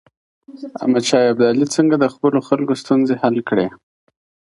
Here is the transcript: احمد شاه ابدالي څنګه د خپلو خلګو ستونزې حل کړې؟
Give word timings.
احمد 0.79 1.03
شاه 1.09 1.25
ابدالي 1.31 1.65
څنګه 1.75 1.95
د 1.99 2.05
خپلو 2.13 2.37
خلګو 2.47 2.73
ستونزې 2.83 3.15
حل 3.21 3.37
کړې؟ 3.49 3.67